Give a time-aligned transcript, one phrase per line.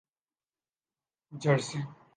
[1.41, 1.79] Jersey